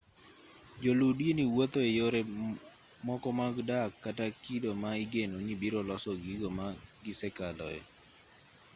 [0.83, 2.21] joluu dini wuotho eyore
[3.07, 6.67] moko mag dak kata kido ma igeno ni biro loso gigo ma
[7.03, 7.79] gisekaloe